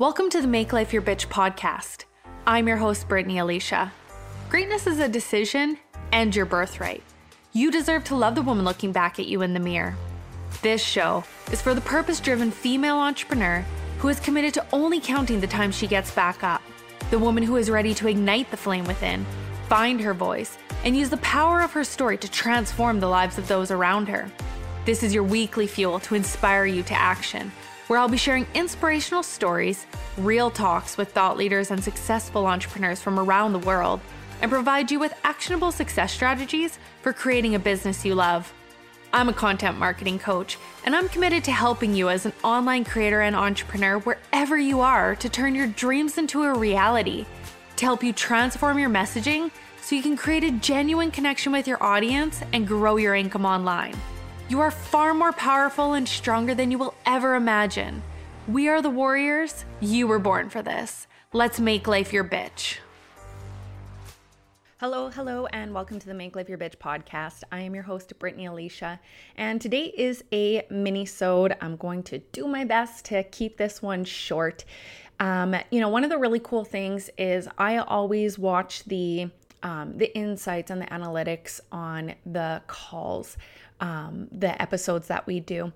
[0.00, 2.06] Welcome to the Make Life Your Bitch podcast.
[2.46, 3.92] I'm your host, Brittany Alicia.
[4.48, 5.76] Greatness is a decision
[6.10, 7.02] and your birthright.
[7.52, 9.94] You deserve to love the woman looking back at you in the mirror.
[10.62, 11.22] This show
[11.52, 13.62] is for the purpose driven female entrepreneur
[13.98, 16.62] who is committed to only counting the time she gets back up.
[17.10, 19.26] The woman who is ready to ignite the flame within,
[19.68, 23.48] find her voice, and use the power of her story to transform the lives of
[23.48, 24.32] those around her.
[24.86, 27.52] This is your weekly fuel to inspire you to action
[27.90, 29.84] where I'll be sharing inspirational stories,
[30.16, 33.98] real talks with thought leaders and successful entrepreneurs from around the world,
[34.40, 38.52] and provide you with actionable success strategies for creating a business you love.
[39.12, 43.22] I'm a content marketing coach, and I'm committed to helping you as an online creator
[43.22, 47.26] and entrepreneur wherever you are to turn your dreams into a reality,
[47.74, 49.50] to help you transform your messaging
[49.80, 53.96] so you can create a genuine connection with your audience and grow your income online.
[54.50, 58.02] You are far more powerful and stronger than you will ever imagine.
[58.48, 59.64] We are the warriors.
[59.78, 61.06] You were born for this.
[61.32, 62.78] Let's make life your bitch.
[64.80, 67.44] Hello, hello, and welcome to the Make Life Your Bitch podcast.
[67.52, 68.98] I am your host, Brittany Alicia,
[69.36, 71.56] and today is a mini-sode.
[71.60, 74.64] I'm going to do my best to keep this one short.
[75.20, 79.30] Um, you know, one of the really cool things is I always watch the
[79.62, 83.36] um, the insights and the analytics on the calls
[83.80, 85.72] um, the episodes that we do.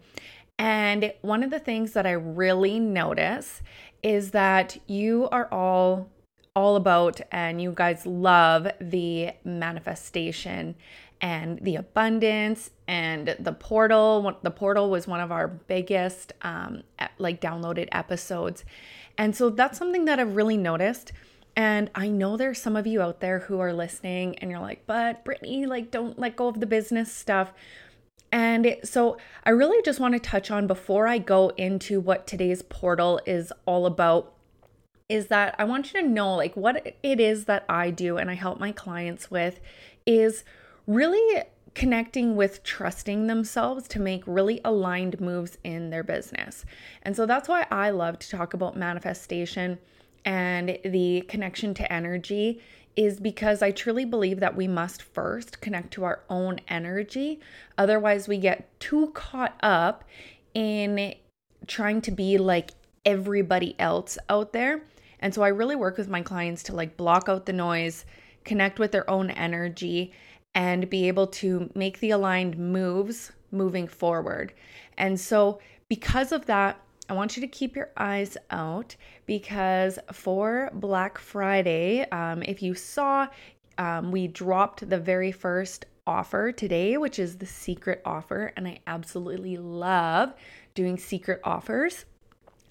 [0.58, 3.62] And one of the things that I really notice
[4.02, 6.10] is that you are all
[6.56, 10.77] all about and you guys love the manifestation
[11.20, 16.84] and the abundance and the portal the portal was one of our biggest um,
[17.19, 18.64] like downloaded episodes
[19.19, 21.10] and so that's something that i've really noticed
[21.56, 24.86] and I know there's some of you out there who are listening and you're like,
[24.86, 27.52] but Brittany, like, don't let go of the business stuff.
[28.34, 32.62] And so I really just want to touch on before I go into what today's
[32.62, 34.32] portal is all about
[35.08, 38.28] is that I want you to know like what it is that I do and
[38.28, 39.60] I help my clients with
[40.04, 40.42] is
[40.88, 41.44] really
[41.76, 46.64] connecting with trusting themselves to make really aligned moves in their business.
[47.04, 49.78] And so that's why I love to talk about manifestation
[50.25, 52.60] and the connection to energy
[52.97, 57.41] is because I truly believe that we must first connect to our own energy.
[57.77, 60.05] Otherwise, we get too caught up
[60.55, 61.15] in
[61.66, 62.71] trying to be like
[63.04, 64.83] everybody else out there.
[65.21, 68.04] And so I really work with my clients to like block out the noise,
[68.44, 70.12] connect with their own energy,
[70.54, 74.53] and be able to make the aligned moves moving forward.
[74.97, 80.70] And so, because of that, I want you to keep your eyes out because for
[80.72, 83.28] Black Friday, um, if you saw,
[83.76, 88.53] um, we dropped the very first offer today, which is the secret offer.
[88.56, 90.34] And I absolutely love
[90.75, 92.04] doing secret offers.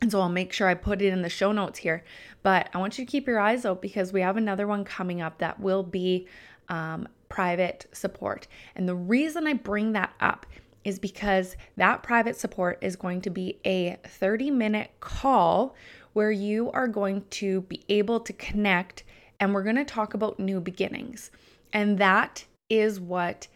[0.01, 2.03] And so I'll make sure I put it in the show notes here.
[2.41, 5.21] But I want you to keep your eyes out because we have another one coming
[5.21, 6.27] up that will be
[6.69, 8.47] um, private support.
[8.75, 10.45] And the reason I bring that up
[10.83, 15.75] is because that private support is going to be a 30 minute call
[16.13, 19.03] where you are going to be able to connect
[19.39, 21.31] and we're going to talk about new beginnings.
[21.73, 23.47] And that is what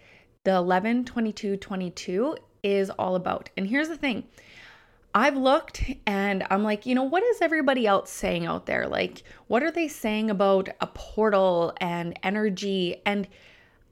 [0.43, 3.49] the 11 22 22 is all about.
[3.55, 4.23] And here's the thing
[5.13, 8.87] I've looked and I'm like, you know, what is everybody else saying out there?
[8.87, 13.01] Like, what are they saying about a portal and energy?
[13.05, 13.27] And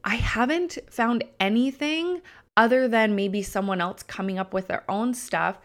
[0.03, 2.21] I haven't found anything
[2.57, 5.59] other than maybe someone else coming up with their own stuff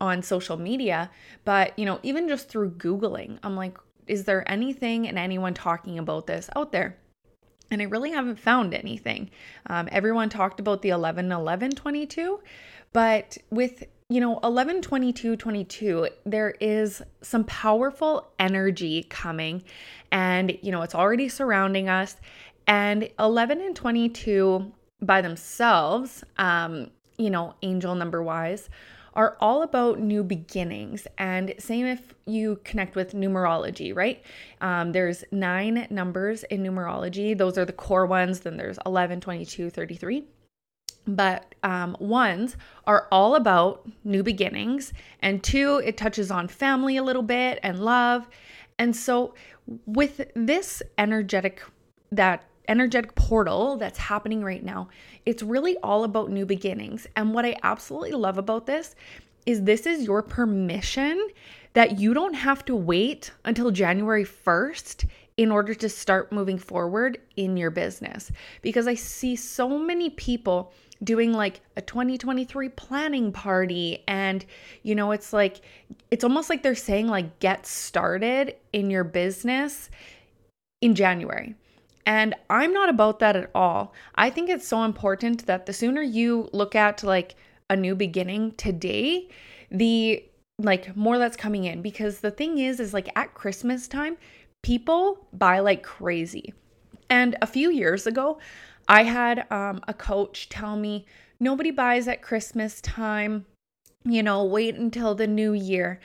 [0.00, 1.10] on social media.
[1.44, 5.98] But, you know, even just through Googling, I'm like, is there anything and anyone talking
[5.98, 6.98] about this out there?
[7.70, 9.30] And I really haven't found anything.
[9.66, 12.40] Um, everyone talked about the 11 11 22,
[12.92, 19.62] but with you know 11 22 22 there is some powerful energy coming
[20.10, 22.16] and you know it's already surrounding us
[22.66, 24.70] and 11 and 22
[25.02, 28.70] by themselves, um, you know, angel number wise,
[29.14, 31.06] are all about new beginnings.
[31.18, 34.24] And same if you connect with numerology, right?
[34.60, 37.36] Um, there's nine numbers in numerology.
[37.36, 38.40] Those are the core ones.
[38.40, 40.24] Then there's 11, 22, 33.
[41.06, 42.56] But um, ones
[42.86, 44.92] are all about new beginnings.
[45.20, 48.28] And two, it touches on family a little bit and love.
[48.78, 49.34] And so,
[49.84, 51.62] with this energetic,
[52.10, 54.88] that energetic portal that's happening right now.
[55.26, 57.06] It's really all about new beginnings.
[57.16, 58.94] And what I absolutely love about this
[59.46, 61.28] is this is your permission
[61.74, 67.18] that you don't have to wait until January 1st in order to start moving forward
[67.36, 68.30] in your business.
[68.60, 70.72] Because I see so many people
[71.02, 74.04] doing like a 2023 planning party.
[74.06, 74.44] And,
[74.82, 75.62] you know, it's like,
[76.10, 79.90] it's almost like they're saying, like, get started in your business
[80.80, 81.54] in January.
[82.04, 83.92] And I'm not about that at all.
[84.14, 87.36] I think it's so important that the sooner you look at like
[87.70, 89.28] a new beginning today,
[89.70, 90.24] the
[90.58, 94.16] like more that's coming in because the thing is is like at Christmas time,
[94.62, 96.52] people buy like crazy.
[97.08, 98.38] And a few years ago,
[98.88, 101.06] I had um, a coach tell me
[101.38, 103.46] nobody buys at Christmas time,
[104.04, 106.00] you know, wait until the new year.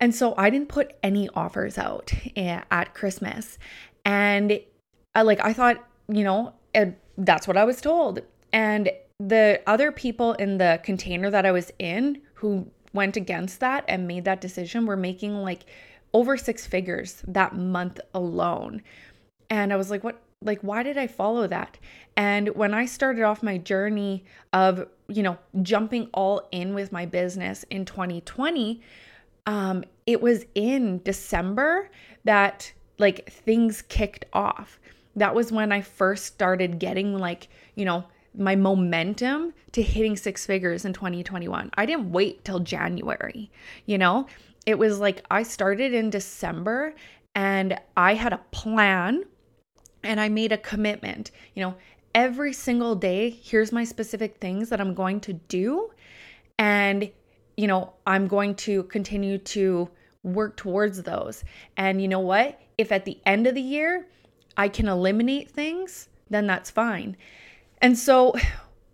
[0.00, 3.58] And so I didn't put any offers out eh, at Christmas.
[4.04, 4.60] And
[5.14, 6.52] I like I thought, you know,
[7.16, 8.20] that's what I was told.
[8.52, 8.90] And
[9.20, 14.06] the other people in the container that I was in who went against that and
[14.06, 15.64] made that decision were making like
[16.12, 18.82] over six figures that month alone.
[19.50, 21.78] And I was like, what like why did I follow that?
[22.16, 27.06] And when I started off my journey of, you know, jumping all in with my
[27.06, 28.80] business in 2020,
[29.46, 31.90] um it was in December
[32.24, 34.78] that like things kicked off
[35.16, 38.04] that was when I first started getting like, you know,
[38.36, 41.70] my momentum to hitting six figures in 2021.
[41.74, 43.50] I didn't wait till January,
[43.86, 44.26] you know?
[44.66, 46.94] It was like I started in December
[47.34, 49.24] and I had a plan
[50.02, 51.30] and I made a commitment.
[51.54, 51.74] You know,
[52.14, 55.90] every single day, here's my specific things that I'm going to do.
[56.58, 57.10] And,
[57.56, 59.90] you know, I'm going to continue to
[60.22, 61.44] work towards those.
[61.76, 62.60] And you know what?
[62.78, 64.06] If at the end of the year,
[64.56, 67.16] I can eliminate things, then that's fine.
[67.80, 68.34] And so,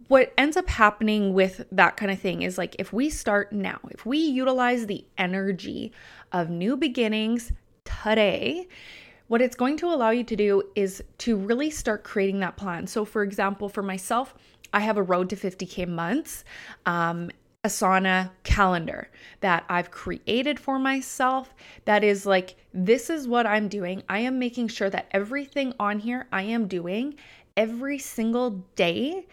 [0.09, 3.79] what ends up happening with that kind of thing is like if we start now,
[3.91, 5.93] if we utilize the energy
[6.33, 7.53] of new beginnings
[7.85, 8.67] today,
[9.29, 12.89] what it's going to allow you to do is to really start creating that plan.
[12.89, 14.35] So, for example, for myself,
[14.73, 16.45] I have a road to 50K months.
[16.87, 17.31] Um,
[17.63, 19.11] Asana calendar
[19.41, 21.55] that I've created for myself
[21.85, 24.03] that is like, this is what I'm doing.
[24.09, 27.17] I am making sure that everything on here I am doing
[27.59, 29.27] every single day.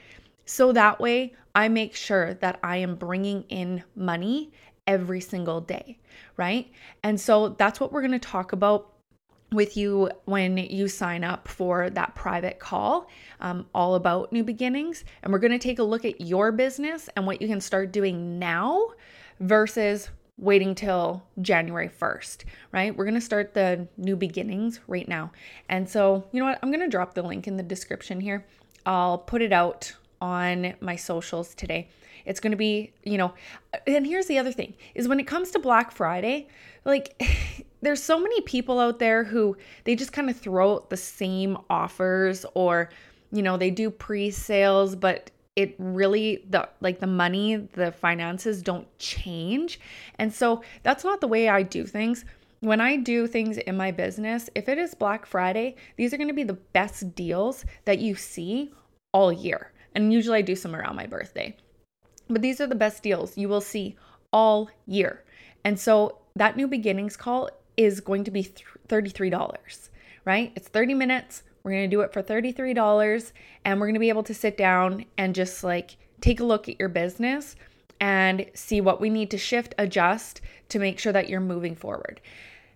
[0.45, 4.51] So that way I make sure that I am bringing in money
[4.85, 5.97] every single day,
[6.35, 6.69] right?
[7.03, 8.91] And so that's what we're going to talk about
[9.51, 13.07] with you when you sign up for that private call,
[13.39, 15.05] um, all about new beginnings.
[15.23, 17.91] And we're going to take a look at your business and what you can start
[17.91, 18.89] doing now
[19.39, 22.95] versus waiting till January 1st, right?
[22.95, 25.31] We're going to start the new beginnings right now.
[25.69, 26.59] And so, you know what?
[26.61, 28.45] I'm going to drop the link in the description here.
[28.85, 31.89] I'll put it out on my socials today.
[32.25, 33.33] It's going to be, you know,
[33.87, 36.47] and here's the other thing is when it comes to Black Friday,
[36.85, 37.21] like
[37.87, 39.55] there's so many people out there who
[39.85, 42.89] they just kind of throw out the same offers or
[43.31, 48.85] you know they do pre-sales but it really the like the money the finances don't
[48.99, 49.79] change.
[50.19, 52.25] And so that's not the way i do things.
[52.59, 56.27] When i do things in my business if it is black friday these are going
[56.27, 58.73] to be the best deals that you see
[59.13, 59.71] all year.
[59.95, 61.55] And usually i do some around my birthday.
[62.29, 63.95] But these are the best deals you will see
[64.33, 65.23] all year.
[65.63, 68.43] And so that new beginnings call is going to be
[68.89, 69.89] $33,
[70.25, 70.51] right?
[70.55, 71.43] It's 30 minutes.
[71.63, 73.31] We're going to do it for $33
[73.65, 76.67] and we're going to be able to sit down and just like take a look
[76.67, 77.55] at your business
[77.99, 82.21] and see what we need to shift, adjust to make sure that you're moving forward.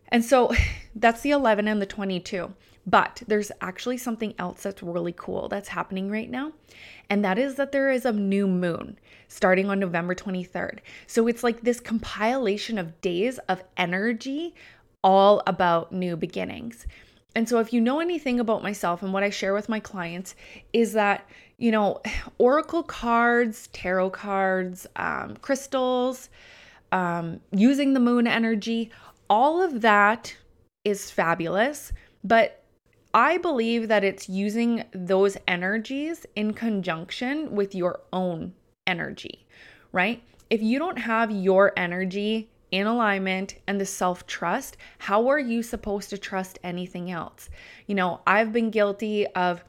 [0.09, 0.51] And so
[0.95, 2.53] that's the 11 and the 22.
[2.87, 6.51] But there's actually something else that's really cool that's happening right now.
[7.09, 10.79] And that is that there is a new moon starting on November 23rd.
[11.05, 14.55] So it's like this compilation of days of energy
[15.03, 16.85] all about new beginnings.
[17.35, 20.35] And so, if you know anything about myself and what I share with my clients,
[20.73, 21.27] is that,
[21.57, 22.01] you know,
[22.37, 26.29] oracle cards, tarot cards, um, crystals,
[26.91, 28.91] um, using the moon energy,
[29.29, 30.35] all of that
[30.83, 31.93] is fabulous.
[32.23, 32.63] But
[33.13, 38.53] I believe that it's using those energies in conjunction with your own
[38.87, 39.45] energy,
[39.91, 40.23] right?
[40.49, 45.61] If you don't have your energy in alignment and the self trust, how are you
[45.61, 47.49] supposed to trust anything else?
[47.85, 49.63] You know, I've been guilty of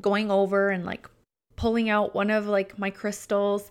[0.00, 1.08] going over and like
[1.56, 3.70] pulling out one of like my crystals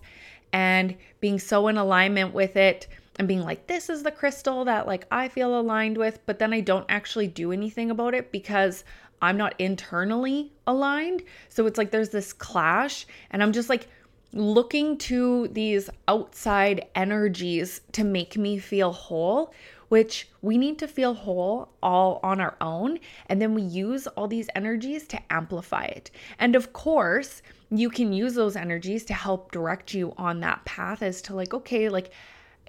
[0.52, 2.86] and being so in alignment with it
[3.16, 6.52] and being like this is the crystal that like I feel aligned with but then
[6.52, 8.84] I don't actually do anything about it because
[9.22, 13.88] I'm not internally aligned so it's like there's this clash and I'm just like
[14.32, 19.52] looking to these outside energies to make me feel whole,
[19.88, 22.98] which we need to feel whole all on our own.
[23.26, 26.10] And then we use all these energies to amplify it.
[26.38, 31.02] And of course, you can use those energies to help direct you on that path
[31.02, 32.12] as to like, okay, like,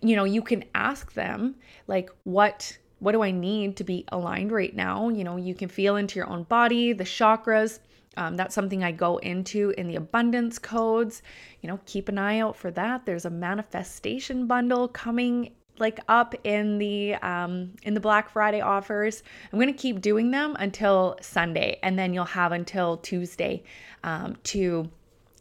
[0.01, 1.55] you know, you can ask them,
[1.87, 5.09] like, what what do I need to be aligned right now?
[5.09, 7.79] You know, you can feel into your own body, the chakras.
[8.17, 11.21] Um, that's something I go into in the abundance codes.
[11.61, 13.05] You know, keep an eye out for that.
[13.05, 19.23] There's a manifestation bundle coming like up in the um, in the Black Friday offers.
[19.51, 23.63] I'm gonna keep doing them until Sunday, and then you'll have until Tuesday
[24.03, 24.89] um, to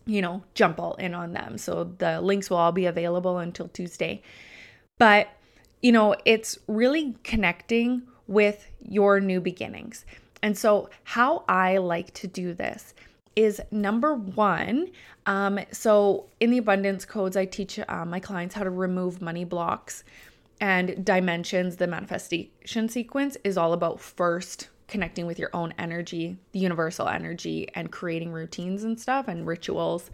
[0.06, 1.58] you know jump all in on them.
[1.58, 4.22] So the links will all be available until Tuesday.
[4.98, 5.28] But
[5.82, 10.04] you know, it's really connecting with your new beginnings.
[10.42, 12.94] And so, how I like to do this
[13.36, 14.90] is number one.
[15.26, 19.44] Um, so, in the abundance codes, I teach uh, my clients how to remove money
[19.44, 20.04] blocks
[20.60, 21.76] and dimensions.
[21.76, 27.68] The manifestation sequence is all about first connecting with your own energy, the universal energy,
[27.74, 30.10] and creating routines and stuff and rituals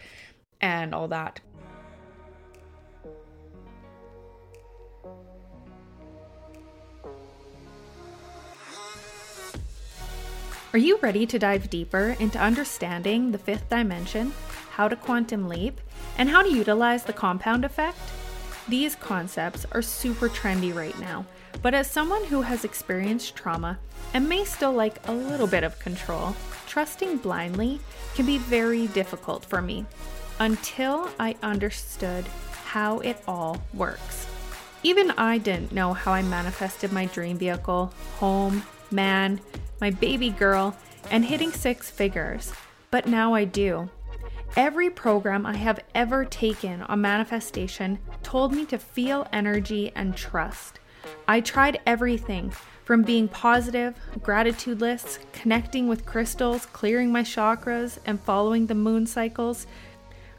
[0.60, 1.40] and all that.
[10.76, 14.34] Are you ready to dive deeper into understanding the fifth dimension,
[14.72, 15.80] how to quantum leap,
[16.18, 17.96] and how to utilize the compound effect?
[18.68, 21.24] These concepts are super trendy right now,
[21.62, 23.78] but as someone who has experienced trauma
[24.12, 27.80] and may still like a little bit of control, trusting blindly
[28.14, 29.86] can be very difficult for me
[30.40, 32.26] until I understood
[32.66, 34.26] how it all works.
[34.82, 39.40] Even I didn't know how I manifested my dream vehicle, home, man,
[39.80, 40.76] my baby girl,
[41.10, 42.52] and hitting six figures,
[42.90, 43.88] but now I do.
[44.56, 50.78] Every program I have ever taken on manifestation told me to feel energy and trust.
[51.28, 52.52] I tried everything
[52.84, 59.06] from being positive, gratitude lists, connecting with crystals, clearing my chakras, and following the moon
[59.06, 59.66] cycles.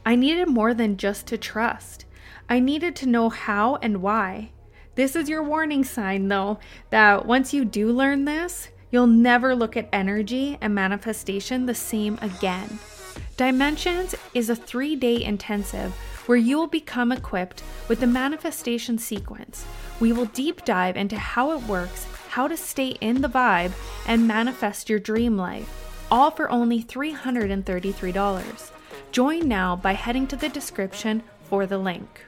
[0.04, 2.06] I needed more than just to trust.
[2.48, 4.50] I needed to know how and why.
[4.98, 6.58] This is your warning sign, though,
[6.90, 12.18] that once you do learn this, You'll never look at energy and manifestation the same
[12.22, 12.78] again.
[13.36, 15.92] Dimensions is a three day intensive
[16.26, 19.64] where you will become equipped with the manifestation sequence.
[20.00, 23.72] We will deep dive into how it works, how to stay in the vibe,
[24.06, 25.68] and manifest your dream life,
[26.10, 28.70] all for only $333.
[29.12, 32.27] Join now by heading to the description for the link.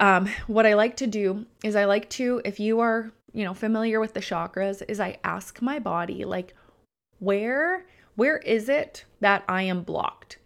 [0.00, 3.52] Um, what I like to do is I like to, if you are you know,
[3.52, 6.54] familiar with the chakras is I ask my body like
[7.18, 7.84] where
[8.14, 10.38] where is it that I am blocked?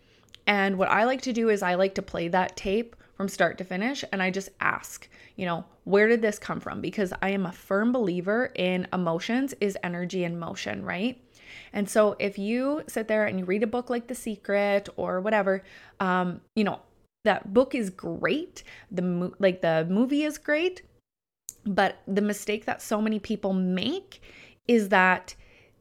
[0.47, 3.59] And what I like to do is I like to play that tape from start
[3.59, 6.81] to finish and I just ask, you know, where did this come from?
[6.81, 11.23] Because I am a firm believer in emotions is energy in motion, right?
[11.75, 15.21] And so if you sit there and you read a book like The Secret or
[15.21, 15.63] whatever,
[16.01, 16.81] um, you know,
[17.25, 18.63] that book is great.
[18.91, 20.83] The mo- like the movie is great,
[21.65, 24.23] but the mistake that so many people make
[24.67, 25.35] is that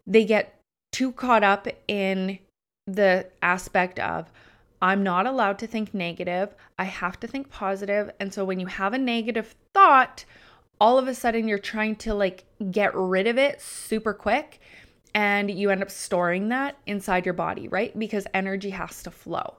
[0.06, 0.60] they get
[0.92, 2.40] too caught up in
[2.88, 4.32] the aspect of,
[4.82, 6.56] I'm not allowed to think negative.
[6.80, 8.12] I have to think positive.
[8.20, 10.24] And so when you have a negative thought,
[10.80, 14.60] all of a sudden you're trying to like get rid of it super quick
[15.14, 17.98] and you end up storing that inside your body, right?
[17.98, 19.58] Because energy has to flow.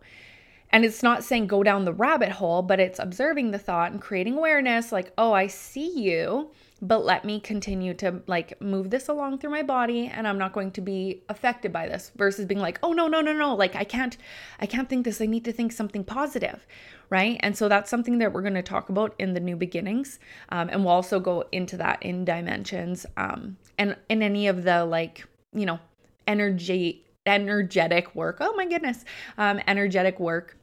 [0.71, 4.01] And it's not saying go down the rabbit hole, but it's observing the thought and
[4.01, 6.51] creating awareness like, oh, I see you,
[6.83, 10.53] but let me continue to like move this along through my body and I'm not
[10.53, 13.75] going to be affected by this versus being like, oh, no, no, no, no, like
[13.75, 14.17] I can't,
[14.61, 15.21] I can't think this.
[15.21, 16.67] I need to think something positive.
[17.11, 17.39] Right.
[17.41, 20.19] And so that's something that we're going to talk about in the new beginnings.
[20.51, 24.85] Um, and we'll also go into that in dimensions um, and in any of the
[24.85, 25.81] like, you know,
[26.27, 28.39] energy energetic work.
[28.41, 29.05] Oh my goodness.
[29.37, 30.57] Um, energetic work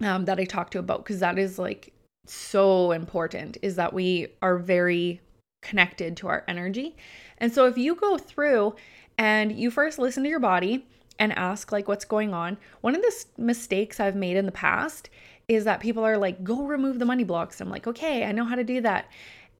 [0.00, 1.92] um, that I talked to about because that is like
[2.26, 5.20] so important is that we are very
[5.62, 6.96] connected to our energy.
[7.38, 8.74] And so if you go through
[9.16, 10.86] and you first listen to your body
[11.18, 15.10] and ask like what's going on, one of the mistakes I've made in the past
[15.48, 17.60] is that people are like go remove the money blocks.
[17.60, 19.06] I'm like, "Okay, I know how to do that."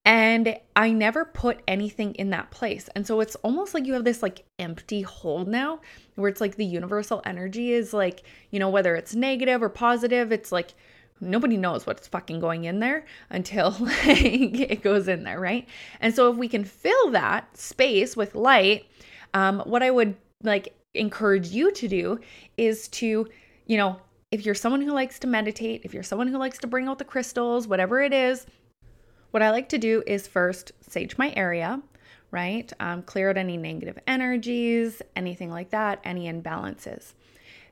[0.08, 2.88] And I never put anything in that place.
[2.96, 5.80] And so it's almost like you have this like empty hole now
[6.14, 10.32] where it's like the universal energy is like, you know, whether it's negative or positive,
[10.32, 10.72] it's like
[11.20, 14.00] nobody knows what's fucking going in there until like
[14.58, 15.68] it goes in there, right?
[16.00, 18.86] And so if we can fill that space with light,
[19.34, 22.18] um, what I would like encourage you to do
[22.56, 23.28] is to,
[23.66, 24.00] you know,
[24.30, 26.98] if you're someone who likes to meditate, if you're someone who likes to bring out
[26.98, 28.46] the crystals, whatever it is,
[29.30, 31.82] what I like to do is first sage my area,
[32.30, 32.73] right?
[32.80, 37.14] Um, clear out any negative energies, anything like that, any imbalances.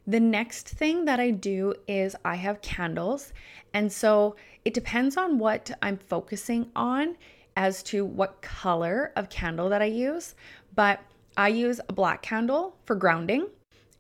[0.07, 3.33] The next thing that I do is I have candles.
[3.75, 7.17] And so it depends on what I'm focusing on
[7.57, 10.35] as to what color of candle that I use.
[10.75, 11.01] But
[11.37, 13.49] I use a black candle for grounding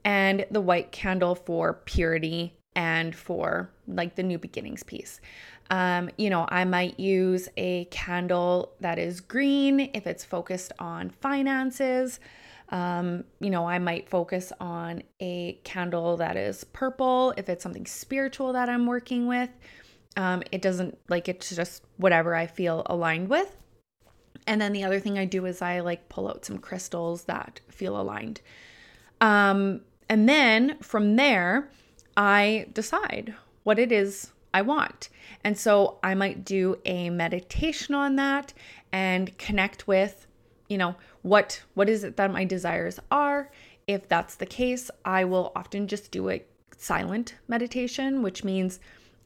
[0.04, 5.20] and the white candle for purity and for like the new beginnings piece.
[5.70, 11.11] Um, you know, I might use a candle that is green if it's focused on
[11.11, 12.20] finances.
[12.70, 17.87] Um, you know, I might focus on a candle that is purple if it's something
[17.87, 19.50] spiritual that I'm working with.
[20.16, 23.56] Um, it doesn't like it's just whatever I feel aligned with.
[24.46, 27.61] And then the other thing I do is I like pull out some crystals that
[27.68, 28.40] feel aligned.
[29.20, 31.70] Um, and then from there,
[32.16, 35.10] I decide what it is I want.
[35.44, 38.54] And so I might do a meditation on that
[38.90, 40.26] and connect with,
[40.70, 43.50] you know, what what is it that my desires are?
[43.86, 46.42] If that's the case, I will often just do a
[46.78, 48.80] silent meditation, which means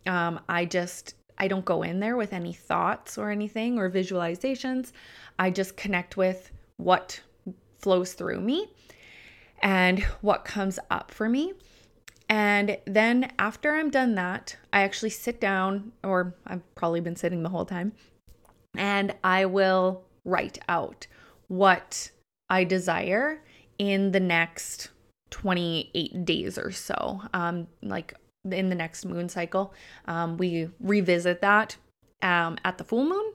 [0.04, 4.90] um, I just I don't go in there with any thoughts or anything or visualizations.
[5.38, 7.20] I just connect with what
[7.78, 8.66] flows through me
[9.62, 11.54] and what comes up for me.
[12.30, 17.42] And then after I'm done that, I actually sit down, or I've probably been sitting
[17.42, 17.92] the whole time,
[18.76, 21.08] and I will write out
[21.48, 22.12] what
[22.48, 23.42] I desire
[23.78, 24.90] in the next
[25.30, 27.20] 28 days or so.
[27.34, 28.14] Um, like
[28.48, 29.74] in the next moon cycle,
[30.06, 31.76] um, we revisit that
[32.22, 33.32] um, at the full moon.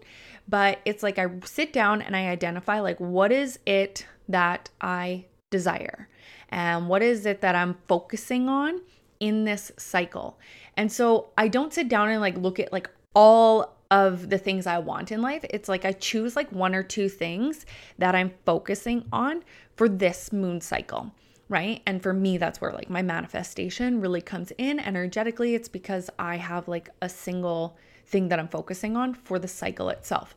[0.47, 5.25] But it's like I sit down and I identify like what is it that I
[5.51, 6.07] desire
[6.55, 8.79] and what is it that I'm focusing on
[9.19, 10.39] in this cycle.
[10.77, 14.65] And so I don't sit down and like look at like all of the things
[14.65, 15.43] I want in life.
[15.49, 17.65] It's like I choose like one or two things
[17.99, 19.43] that I'm focusing on
[19.75, 21.11] for this moon cycle,
[21.49, 21.81] right?
[21.85, 25.55] And for me, that's where like my manifestation really comes in energetically.
[25.55, 29.89] It's because I have like a single thing that I'm focusing on for the cycle
[29.89, 30.35] itself.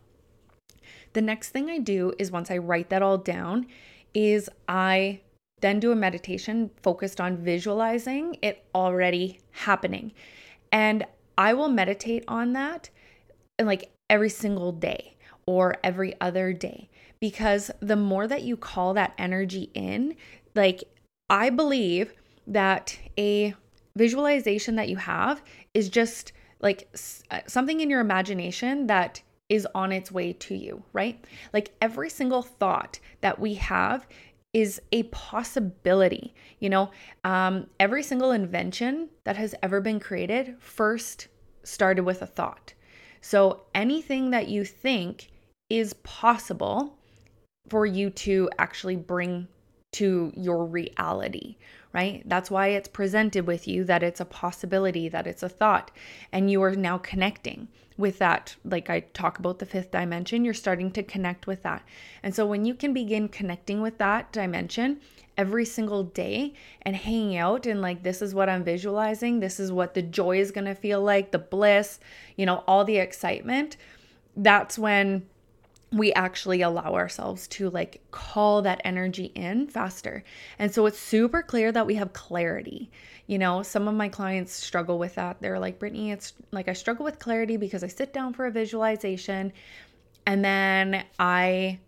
[1.13, 3.67] The next thing I do is once I write that all down,
[4.15, 5.21] is I
[5.61, 10.13] then do a meditation focused on visualizing it already happening.
[10.73, 11.05] And
[11.37, 12.91] I will meditate on that
[13.61, 15.17] like every single day
[15.47, 16.89] or every other day
[17.21, 20.15] because the more that you call that energy in,
[20.55, 20.85] like
[21.31, 22.13] I believe
[22.47, 23.55] that a
[23.97, 25.43] visualization that you have
[25.75, 26.89] is just like
[27.31, 31.25] uh, something in your imagination that is on its way to you, right?
[31.53, 34.07] Like every single thought that we have
[34.59, 36.35] is a possibility.
[36.59, 36.91] You know,
[37.23, 41.29] um, every single invention that has ever been created first
[41.63, 42.75] started with a thought.
[43.21, 45.31] So anything that you think
[45.71, 46.99] is possible
[47.69, 49.47] for you to actually bring
[49.93, 51.57] to your reality,
[51.93, 52.23] right?
[52.27, 55.91] That's why it's presented with you that it's a possibility, that it's a thought,
[56.31, 58.55] and you are now connecting with that.
[58.65, 61.83] Like I talk about the fifth dimension, you're starting to connect with that.
[62.23, 65.01] And so when you can begin connecting with that dimension
[65.37, 69.73] every single day and hanging out and like, this is what I'm visualizing, this is
[69.73, 71.99] what the joy is going to feel like, the bliss,
[72.37, 73.77] you know, all the excitement,
[74.37, 75.27] that's when
[75.91, 80.23] we actually allow ourselves to like call that energy in faster.
[80.59, 82.91] And so it's super clear that we have clarity.
[83.27, 85.41] You know, some of my clients struggle with that.
[85.41, 88.51] They're like, Brittany, it's like I struggle with clarity because I sit down for a
[88.51, 89.53] visualization
[90.27, 91.79] and then I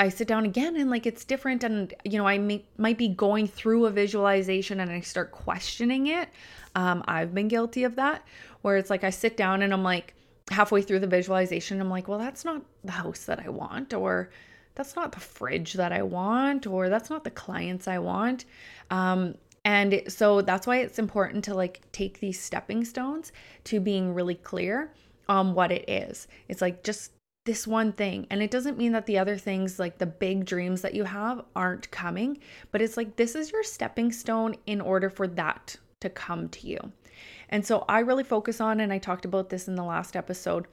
[0.00, 3.08] I sit down again and like it's different and you know I may, might be
[3.08, 6.28] going through a visualization and I start questioning it.
[6.74, 8.22] Um, I've been guilty of that
[8.62, 10.14] where it's like I sit down and I'm like
[10.50, 14.30] halfway through the visualization, I'm like, well, that's not the house that I want, or
[14.74, 18.44] that's not the fridge that I want, or that's not the clients I want.
[18.90, 19.34] Um,
[19.64, 23.32] and so that's why it's important to like take these stepping stones
[23.64, 24.92] to being really clear
[25.28, 26.28] on what it is.
[26.48, 27.12] It's like just
[27.44, 28.26] this one thing.
[28.30, 31.44] And it doesn't mean that the other things, like the big dreams that you have,
[31.56, 32.38] aren't coming,
[32.70, 36.66] but it's like this is your stepping stone in order for that to come to
[36.66, 36.78] you.
[37.48, 40.66] And so I really focus on, and I talked about this in the last episode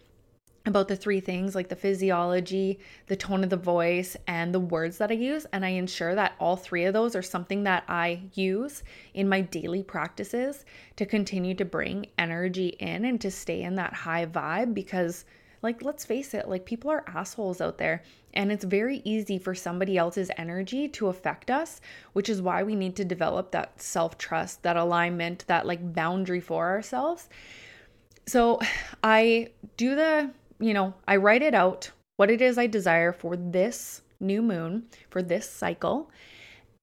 [0.66, 4.98] about the three things like the physiology, the tone of the voice, and the words
[4.98, 5.46] that I use.
[5.54, 8.84] And I ensure that all three of those are something that I use
[9.14, 13.94] in my daily practices to continue to bring energy in and to stay in that
[13.94, 15.26] high vibe because
[15.66, 18.04] like, let's face it, like, people are assholes out there.
[18.36, 21.82] And it's very easy for somebody else's energy to affect us,
[22.14, 26.42] which is why we need to develop that self trust, that alignment, that like boundary
[26.42, 27.30] for ourselves.
[28.28, 28.60] So
[29.04, 33.36] I do the, you know, I write it out what it is I desire for
[33.36, 36.12] this new moon, for this cycle.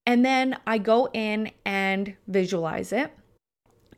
[0.07, 3.13] And then I go in and visualize it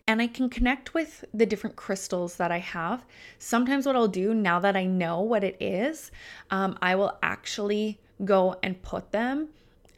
[0.06, 3.04] and I can connect with the different crystals that I have.
[3.38, 6.10] Sometimes, what I'll do now that I know what it is,
[6.50, 9.48] um, I will actually go and put them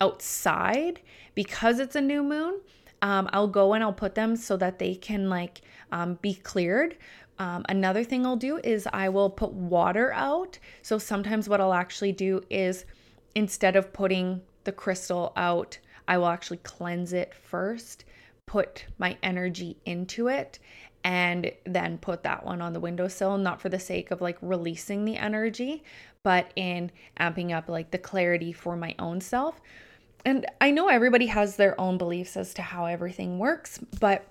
[0.01, 1.01] outside
[1.35, 2.61] because it's a new moon.
[3.03, 6.97] Um, I'll go and I'll put them so that they can like um, be cleared.
[7.38, 10.59] Um, another thing I'll do is I will put water out.
[10.83, 12.87] So sometimes what I'll actually do is
[13.35, 18.05] instead of putting the crystal out, I will actually cleanse it first,
[18.46, 20.59] put my energy into it,
[21.04, 25.04] and then put that one on the windowsill, not for the sake of like releasing
[25.04, 25.85] the energy,
[26.22, 29.61] but in amping up like the clarity for my own self.
[30.24, 34.26] And I know everybody has their own beliefs as to how everything works, but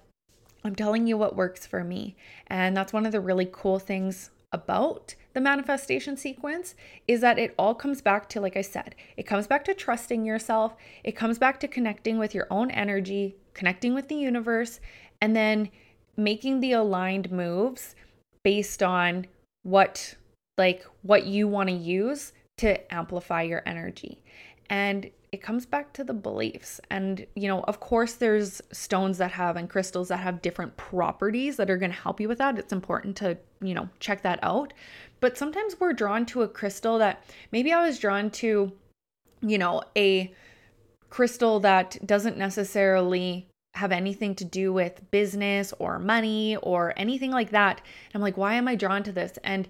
[0.65, 2.17] I'm telling you what works for me.
[2.47, 6.75] And that's one of the really cool things about the manifestation sequence
[7.08, 10.25] is that it all comes back to, like I said, it comes back to trusting
[10.25, 10.75] yourself.
[11.04, 14.80] It comes back to connecting with your own energy, connecting with the universe,
[15.22, 15.70] and then
[16.15, 17.96] making the aligned moves
[18.44, 19.26] based on
[19.63, 20.15] what
[20.58, 24.22] like what you want to use to amplify your energy.
[24.70, 26.80] And it comes back to the beliefs.
[26.89, 31.58] And, you know, of course, there's stones that have and crystals that have different properties
[31.58, 32.58] that are going to help you with that.
[32.58, 34.74] It's important to, you know, check that out.
[35.20, 38.72] But sometimes we're drawn to a crystal that maybe I was drawn to,
[39.41, 40.34] you know, a
[41.15, 47.51] crystal that doesn't necessarily have anything to do with business or money or anything like
[47.51, 47.78] that.
[47.78, 49.39] And I'm like, why am I drawn to this?
[49.45, 49.65] And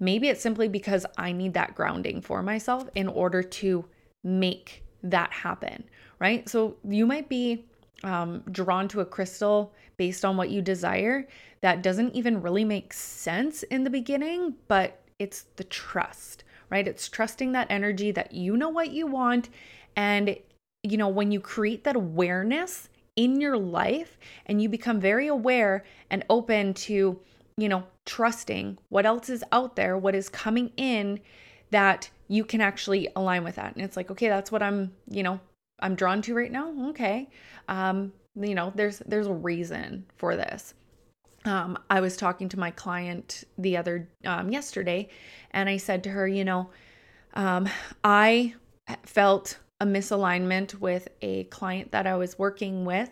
[0.00, 3.84] maybe it's simply because I need that grounding for myself in order to
[4.24, 5.84] make that happen,
[6.18, 6.48] right?
[6.48, 7.64] So you might be
[8.02, 11.28] um, drawn to a crystal based on what you desire
[11.60, 16.88] that doesn't even really make sense in the beginning, but it's the trust, right?
[16.88, 19.48] It's trusting that energy that you know what you want.
[19.94, 20.36] And,
[20.82, 25.84] you know, when you create that awareness in your life and you become very aware
[26.10, 27.18] and open to,
[27.56, 31.20] you know, trusting what else is out there, what is coming in
[31.70, 33.74] that you can actually align with that.
[33.74, 35.40] And it's like, okay, that's what I'm, you know,
[35.80, 36.72] I'm drawn to right now.
[36.90, 37.28] Okay.
[37.68, 40.74] Um, you know, there's there's a reason for this.
[41.44, 45.08] Um, I was talking to my client the other um, yesterday,
[45.52, 46.70] and I said to her, you know,
[47.34, 47.68] um,
[48.04, 48.54] I
[49.04, 53.10] felt a misalignment with a client that I was working with,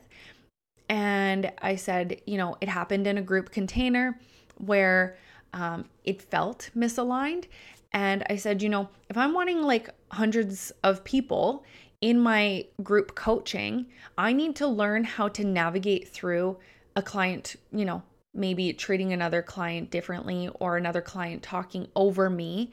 [0.88, 4.18] and I said, you know, it happened in a group container
[4.58, 5.16] where
[5.52, 7.46] um, it felt misaligned,
[7.92, 11.64] and I said, you know, if I'm wanting like hundreds of people
[12.00, 13.86] in my group coaching,
[14.18, 16.58] I need to learn how to navigate through
[16.94, 18.02] a client, you know,
[18.34, 22.72] maybe treating another client differently or another client talking over me.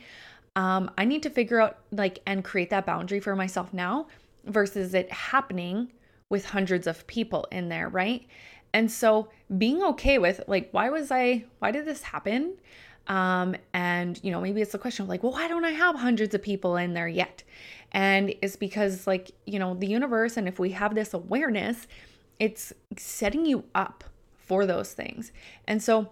[0.55, 4.07] Um, I need to figure out like and create that boundary for myself now
[4.45, 5.91] versus it happening
[6.29, 8.25] with hundreds of people in there, right?
[8.73, 12.55] And so being okay with like, why was I, why did this happen?
[13.07, 15.95] Um, and, you know, maybe it's a question of like, well, why don't I have
[15.95, 17.43] hundreds of people in there yet?
[17.91, 21.87] And it's because, like, you know, the universe, and if we have this awareness,
[22.39, 24.03] it's setting you up
[24.35, 25.31] for those things.
[25.67, 26.09] And so,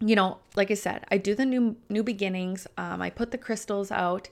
[0.00, 2.66] you know, like I said, I do the new new beginnings.
[2.76, 4.28] Um, I put the crystals out.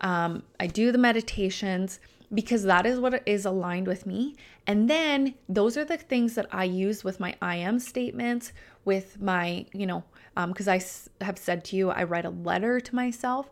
[0.00, 2.00] Um, I do the meditations
[2.32, 4.34] because that is what is aligned with me.
[4.66, 8.52] And then those are the things that I use with my I am statements,
[8.84, 10.02] with my, you know,
[10.34, 13.50] because um, I have said to you, I write a letter to myself.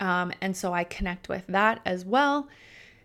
[0.00, 2.48] Um, and so I connect with that as well.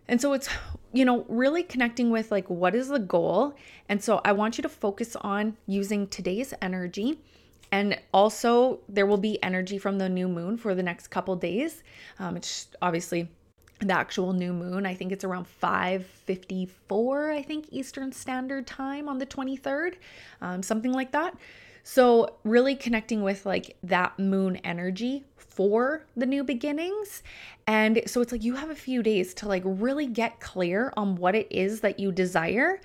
[0.08, 0.50] And so it's,
[0.92, 3.56] you know, really connecting with like, what is the goal?
[3.88, 7.20] And so I want you to focus on using today's energy.
[7.73, 11.81] And also, there will be energy from the new moon for the next couple days.
[12.19, 13.29] Um, it's obviously
[13.79, 14.86] the actual new moon.
[14.86, 19.95] I think it's around 5:54, I think Eastern Standard Time on the 23rd,
[20.39, 21.36] um, something like that.
[21.81, 27.23] So, really connecting with like that moon energy for the new beginnings.
[27.65, 31.15] And so it's like you have a few days to like really get clear on
[31.15, 32.79] what it is that you desire.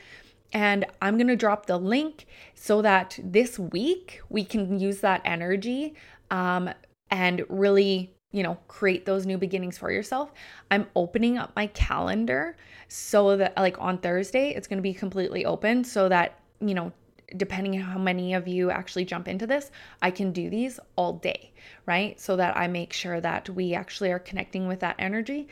[0.53, 5.21] And I'm going to drop the link so that this week we can use that
[5.25, 5.95] energy
[6.31, 6.71] um,
[7.11, 10.33] and really, you know, create those new beginnings for yourself.
[10.71, 12.57] I'm opening up my calendar
[12.89, 16.93] so that, like, on Thursday, it's going to be completely open so that, you know,
[17.37, 21.13] depending on how many of you actually jump into this, I can do these all
[21.15, 21.53] day,
[21.85, 22.19] right?
[22.19, 25.49] So that I make sure that we actually are connecting with that energy.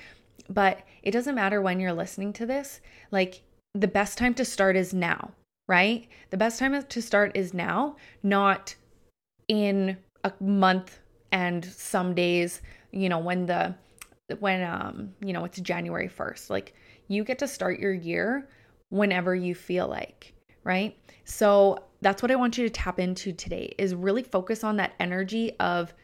[0.48, 2.80] But it doesn't matter when you're listening to this,
[3.10, 3.42] like
[3.80, 5.30] the best time to start is now,
[5.68, 6.08] right?
[6.30, 8.74] The best time to start is now, not
[9.48, 10.98] in a month
[11.30, 13.74] and some days, you know, when the
[14.40, 16.50] when um, you know, it's January 1st.
[16.50, 16.74] Like
[17.08, 18.48] you get to start your year
[18.88, 20.32] whenever you feel like,
[20.64, 20.96] right?
[21.24, 24.94] So that's what I want you to tap into today is really focus on that
[24.98, 25.94] energy of,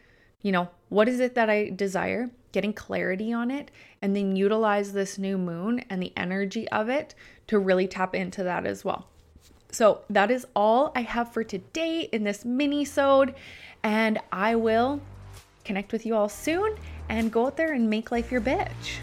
[0.41, 2.29] you know, what is it that I desire?
[2.53, 3.69] Getting clarity on it
[4.01, 7.15] and then utilize this new moon and the energy of it
[7.47, 9.07] to really tap into that as well.
[9.71, 13.33] So that is all I have for today in this mini-sode
[13.83, 15.01] and I will
[15.65, 16.77] connect with you all soon
[17.09, 18.99] and go out there and make life your bitch.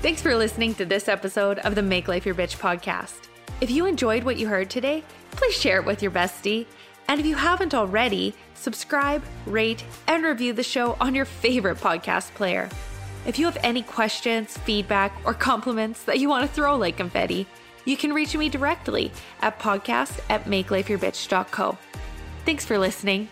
[0.00, 3.28] Thanks for listening to this episode of the Make Life Your Bitch podcast.
[3.60, 6.66] If you enjoyed what you heard today, please share it with your bestie.
[7.08, 12.32] And if you haven't already, subscribe, rate, and review the show on your favorite podcast
[12.34, 12.68] player.
[13.26, 17.46] If you have any questions, feedback, or compliments that you want to throw like confetti,
[17.84, 21.78] you can reach me directly at podcast at makelifeyourbitch.co.
[22.44, 23.28] Thanks for listening.